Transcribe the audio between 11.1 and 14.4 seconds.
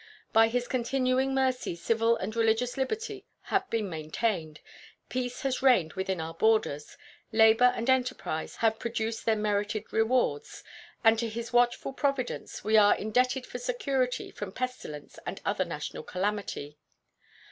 to His watchful providence we are indebted for security